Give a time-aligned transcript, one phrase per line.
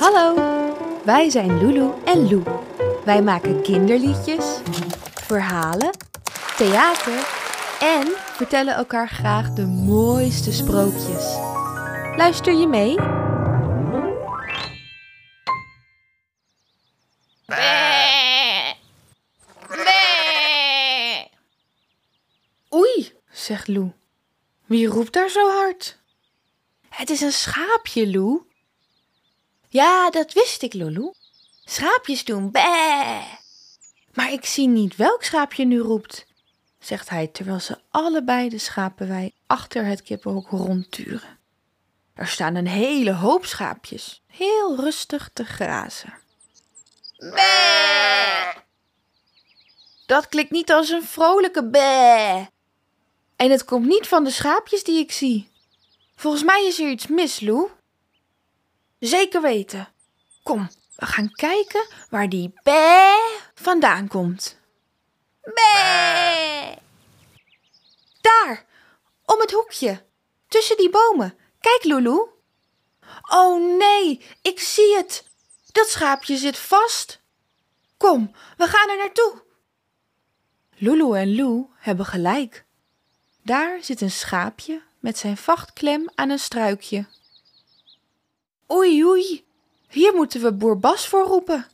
[0.00, 0.34] Hallo,
[1.04, 2.42] wij zijn Lulu en Lou.
[3.04, 4.60] Wij maken kinderliedjes,
[5.14, 5.90] verhalen,
[6.56, 7.28] theater
[7.80, 11.36] en vertellen elkaar graag de mooiste sprookjes.
[12.16, 12.98] Luister je mee?
[22.74, 23.92] Oei, zegt Lou.
[24.66, 25.98] Wie roept daar zo hard?
[26.88, 28.48] Het is een schaapje, Lou.
[29.72, 31.12] Ja, dat wist ik, Lulu.
[31.64, 33.22] Schaapjes doen bé.
[34.12, 36.26] Maar ik zie niet welk schaapje nu roept,
[36.78, 41.38] zegt hij terwijl ze allebei de schapenwei achter het kippenhok rondturen.
[42.14, 46.14] Er staan een hele hoop schaapjes, heel rustig te grazen.
[47.16, 48.62] Bé!
[50.06, 52.48] Dat klinkt niet als een vrolijke bé.
[53.36, 55.50] En het komt niet van de schaapjes die ik zie.
[56.16, 57.68] Volgens mij is er iets mis, Lou.
[59.00, 59.88] Zeker weten.
[60.42, 63.14] Kom, we gaan kijken waar die bé
[63.54, 64.58] vandaan komt.
[65.42, 66.78] Bé!
[68.20, 68.66] Daar,
[69.24, 70.04] om het hoekje,
[70.48, 71.34] tussen die bomen.
[71.60, 72.28] Kijk, Lulu.
[73.28, 75.24] Oh nee, ik zie het.
[75.72, 77.20] Dat schaapje zit vast.
[77.96, 79.42] Kom, we gaan er naartoe.
[80.76, 82.64] Lulu en Lou hebben gelijk.
[83.42, 87.06] Daar zit een schaapje met zijn vachtklem aan een struikje.
[88.72, 89.44] Oei, oei,
[89.88, 91.66] hier moeten we boer Bas voor roepen.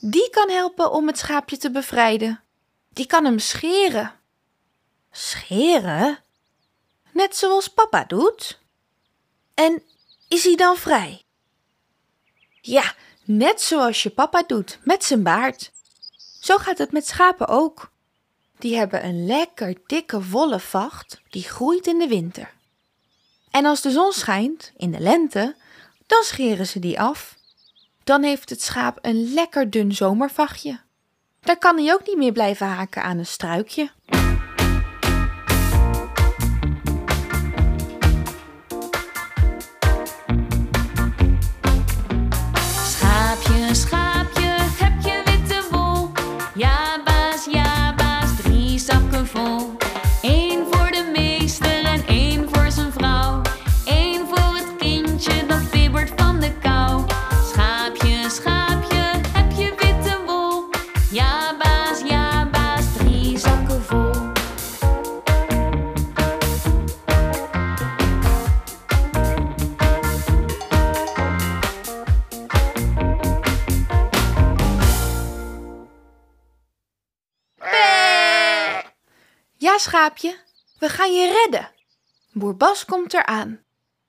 [0.00, 2.40] Die kan helpen om het schaapje te bevrijden.
[2.88, 4.14] Die kan hem scheren.
[5.10, 6.18] Scheren?
[7.12, 8.58] Net zoals papa doet.
[9.54, 9.82] En
[10.28, 11.22] is hij dan vrij?
[12.60, 15.72] Ja, net zoals je papa doet, met zijn baard.
[16.40, 17.90] Zo gaat het met schapen ook.
[18.58, 22.54] Die hebben een lekker dikke wollen vacht die groeit in de winter.
[23.50, 25.56] En als de zon schijnt, in de lente,
[26.08, 27.36] dan scheren ze die af.
[28.04, 30.80] Dan heeft het schaap een lekker dun zomervachtje.
[31.40, 33.90] Daar kan hij ook niet meer blijven haken aan een struikje.
[79.78, 80.38] Schaapje,
[80.78, 81.70] we gaan je redden.
[82.32, 83.64] Boer Bas komt eraan.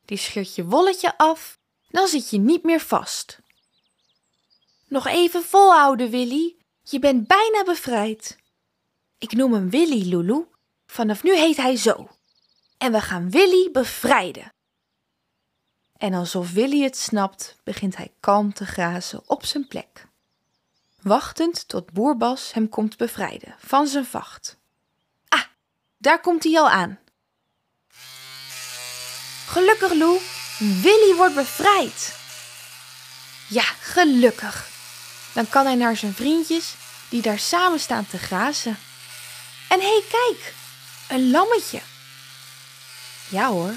[0.06, 3.40] Die scheurt je wolletje af, dan zit je niet meer vast.
[4.88, 6.56] Nog even volhouden, Willy.
[6.84, 8.38] Je bent bijna bevrijd.
[9.18, 10.46] Ik noem hem Willy, Lulu.
[10.86, 12.10] Vanaf nu heet hij zo.
[12.78, 14.54] En we gaan Willy bevrijden.
[15.98, 20.08] En alsof Willy het snapt, begint hij kalm te grazen op zijn plek.
[21.02, 24.59] Wachtend tot boer Bas hem komt bevrijden van zijn vacht.
[26.02, 27.00] Daar komt hij al aan.
[29.48, 30.20] Gelukkig, Lou.
[30.58, 32.16] Willy wordt bevrijd.
[33.48, 34.68] Ja, gelukkig.
[35.34, 36.74] Dan kan hij naar zijn vriendjes
[37.10, 38.78] die daar samen staan te grazen.
[39.70, 40.54] En hé, hey, kijk,
[41.10, 41.82] een lammetje.
[43.30, 43.74] Ja hoor,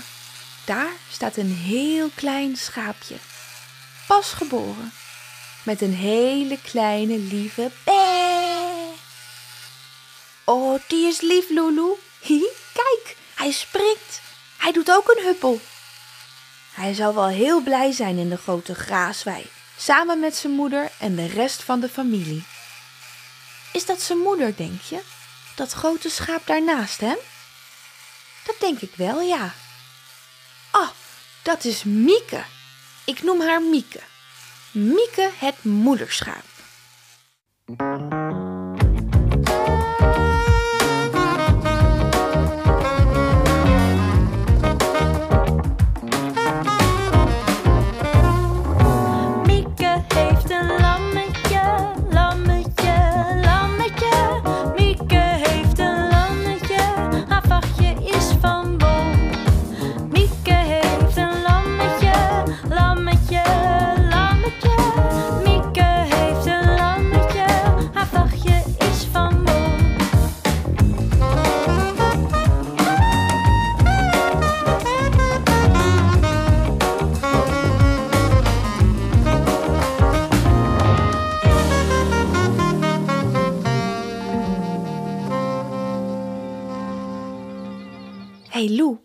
[0.64, 3.16] daar staat een heel klein schaapje.
[4.06, 4.92] Pas geboren.
[5.62, 8.30] Met een hele kleine lieve bé.
[10.44, 11.94] Oh, die is lief, Lulu.
[12.22, 14.20] Hihi, kijk, hij springt.
[14.58, 15.60] Hij doet ook een huppel.
[16.72, 21.16] Hij zal wel heel blij zijn in de grote graaswei, samen met zijn moeder en
[21.16, 22.44] de rest van de familie.
[23.72, 25.00] Is dat zijn moeder, denk je?
[25.54, 27.18] Dat grote schaap daarnaast hem?
[28.44, 29.54] Dat denk ik wel, ja.
[30.70, 30.88] Ah,
[31.42, 32.44] dat is Mieke.
[33.04, 34.00] Ik noem haar Mieke.
[34.70, 36.44] Mieke het moederschaap.
[88.52, 88.98] Hey Lou,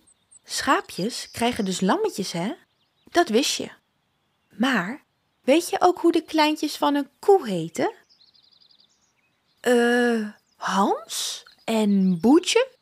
[0.43, 2.53] schaapjes krijgen dus lammetjes, hè?
[3.03, 3.69] Dat wist je.
[4.49, 5.03] Maar
[5.41, 7.93] weet je ook hoe de kleintjes van een koe heten?
[9.59, 12.67] Eh, Hans en Boetje?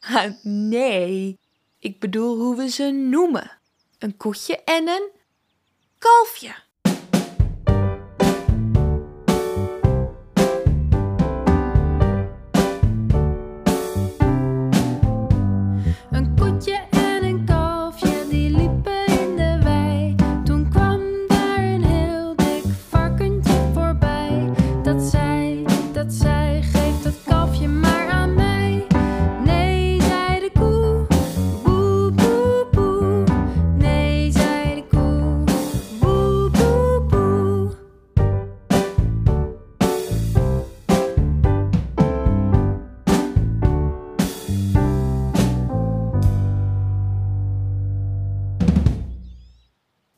[0.00, 1.38] Ah, nee,
[1.78, 3.58] ik bedoel hoe we ze noemen.
[3.98, 5.10] Een koetje en een
[5.98, 6.54] kalfje.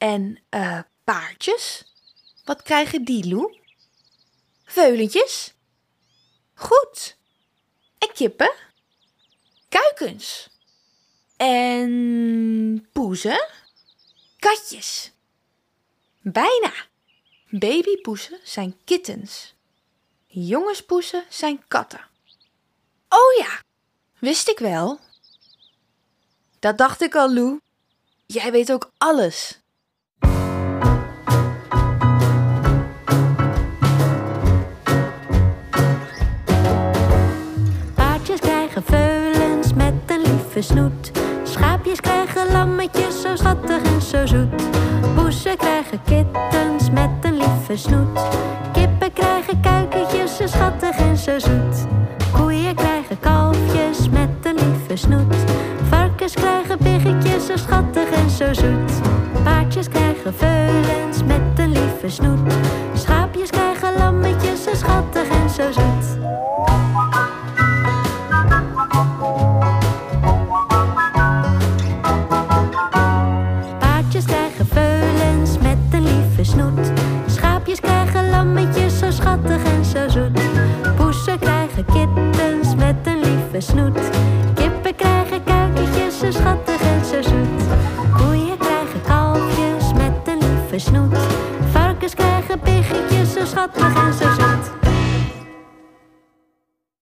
[0.00, 1.84] En eh paardjes?
[2.44, 3.58] Wat krijgen die, Lou?
[4.64, 5.54] Veulentjes?
[6.54, 7.16] Goed.
[7.98, 8.52] En kippen?
[9.68, 10.48] Kuikens?
[11.36, 13.48] En poezen?
[14.38, 15.12] Katjes?
[16.20, 16.72] Bijna.
[17.50, 19.54] Babypoezen zijn kittens.
[20.26, 22.08] Jongenspoezen zijn katten.
[23.08, 23.62] Oh ja,
[24.18, 25.00] wist ik wel.
[26.58, 27.60] Dat dacht ik al, Lou.
[28.26, 29.60] Jij weet ook alles.
[38.70, 41.10] Krijgen veulens met een lieve snoet.
[41.42, 44.62] Schaapjes krijgen lammetjes zo schattig en zo zoet.
[45.14, 48.20] Poesen krijgen kittens met een lieve snoet.
[48.72, 51.86] Kippen krijgen kuikentjes zo schattig en zo zoet.
[52.32, 55.36] Koeien krijgen kalfjes met een lieve snoet.
[55.88, 58.92] Varkens krijgen biggetjes zo schattig en zo zoet.
[59.44, 62.52] Paardjes krijgen veulens met een lieve snoet.
[62.94, 65.99] Schaapjes krijgen lammetjes zo schattig en zo zoet.
[83.60, 83.98] Snoet.
[84.54, 87.62] Kippen krijgen kuikentjes zo schattig en zo zoet.
[88.16, 91.18] Koeien krijgen kalfjes met een lieve snoet.
[91.70, 94.39] Varkens krijgen biggetjes zo schattig en zo zoet.